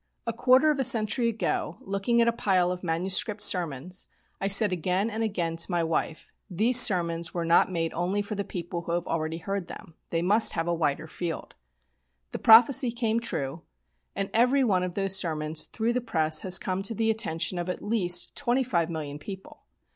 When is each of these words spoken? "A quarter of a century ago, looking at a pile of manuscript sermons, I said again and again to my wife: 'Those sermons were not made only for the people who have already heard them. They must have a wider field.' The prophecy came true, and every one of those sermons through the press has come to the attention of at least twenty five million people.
"A 0.25 0.33
quarter 0.33 0.71
of 0.71 0.79
a 0.79 0.83
century 0.83 1.29
ago, 1.29 1.77
looking 1.79 2.21
at 2.21 2.27
a 2.27 2.31
pile 2.31 2.71
of 2.71 2.83
manuscript 2.83 3.39
sermons, 3.39 4.07
I 4.41 4.47
said 4.47 4.71
again 4.73 5.11
and 5.11 5.21
again 5.21 5.57
to 5.57 5.69
my 5.69 5.83
wife: 5.83 6.33
'Those 6.49 6.77
sermons 6.79 7.35
were 7.35 7.45
not 7.45 7.71
made 7.71 7.93
only 7.93 8.23
for 8.23 8.33
the 8.33 8.43
people 8.43 8.81
who 8.81 8.93
have 8.93 9.05
already 9.05 9.37
heard 9.37 9.67
them. 9.67 9.93
They 10.09 10.23
must 10.23 10.53
have 10.53 10.67
a 10.67 10.73
wider 10.73 11.05
field.' 11.05 11.53
The 12.31 12.39
prophecy 12.39 12.89
came 12.91 13.19
true, 13.19 13.61
and 14.15 14.31
every 14.33 14.63
one 14.63 14.81
of 14.81 14.95
those 14.95 15.15
sermons 15.17 15.65
through 15.65 15.93
the 15.93 16.01
press 16.01 16.41
has 16.41 16.57
come 16.57 16.81
to 16.81 16.95
the 16.95 17.11
attention 17.11 17.59
of 17.59 17.69
at 17.69 17.83
least 17.83 18.35
twenty 18.35 18.63
five 18.63 18.89
million 18.89 19.19
people. 19.19 19.65